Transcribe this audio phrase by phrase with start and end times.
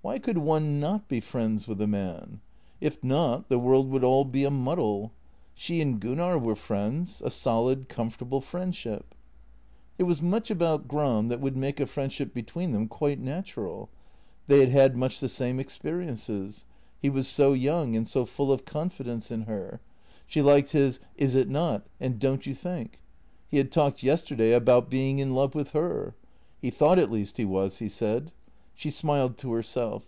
[0.00, 2.40] Why could one not be friends with a man?
[2.80, 5.12] If not, the world would be all a muddle.
[5.52, 9.14] She and Gunnar were friends— a solid, comfortable friendship.
[9.98, 13.90] There was much about Gram that would make a friendship between them quite natural.
[14.46, 16.64] They had had much the same experiences.
[16.98, 19.82] He was so young and so full of confidence in her;
[20.26, 23.02] she liked his" Is it not?" and" Don't you think?"
[23.50, 26.14] He had talked yesterday about being in love with her—
[26.62, 28.32] he thought at least he was, he said.
[28.74, 30.04] She smiled to herself.